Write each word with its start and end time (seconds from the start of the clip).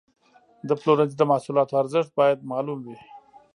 د 0.67 0.69
پلورنځي 0.79 1.15
د 1.17 1.23
محصولاتو 1.31 1.79
ارزښت 1.81 2.09
باید 2.19 2.47
معلوم 2.51 2.79
وي. 2.85 2.97